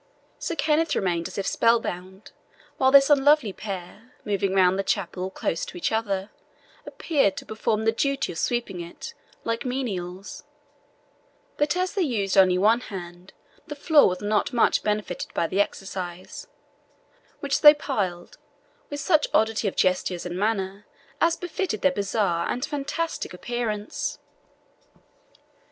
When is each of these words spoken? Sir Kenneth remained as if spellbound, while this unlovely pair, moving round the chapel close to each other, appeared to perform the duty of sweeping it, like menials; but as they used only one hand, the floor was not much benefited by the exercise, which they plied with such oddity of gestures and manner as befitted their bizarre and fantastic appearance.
Sir 0.39 0.55
Kenneth 0.55 0.95
remained 0.95 1.27
as 1.27 1.37
if 1.37 1.45
spellbound, 1.45 2.31
while 2.77 2.89
this 2.89 3.11
unlovely 3.11 3.53
pair, 3.53 4.13
moving 4.25 4.55
round 4.55 4.79
the 4.79 4.83
chapel 4.83 5.29
close 5.29 5.63
to 5.67 5.77
each 5.77 5.91
other, 5.91 6.31
appeared 6.87 7.37
to 7.37 7.45
perform 7.45 7.85
the 7.85 7.91
duty 7.91 8.31
of 8.31 8.39
sweeping 8.39 8.81
it, 8.81 9.13
like 9.43 9.63
menials; 9.63 10.43
but 11.57 11.77
as 11.77 11.93
they 11.93 12.01
used 12.01 12.35
only 12.35 12.57
one 12.57 12.79
hand, 12.79 13.31
the 13.67 13.75
floor 13.75 14.09
was 14.09 14.21
not 14.21 14.51
much 14.51 14.81
benefited 14.81 15.31
by 15.35 15.45
the 15.45 15.61
exercise, 15.61 16.47
which 17.39 17.61
they 17.61 17.71
plied 17.71 18.37
with 18.89 18.99
such 18.99 19.27
oddity 19.35 19.67
of 19.67 19.75
gestures 19.75 20.25
and 20.25 20.35
manner 20.35 20.87
as 21.21 21.37
befitted 21.37 21.83
their 21.83 21.91
bizarre 21.91 22.49
and 22.49 22.65
fantastic 22.65 23.35
appearance. 23.35 24.17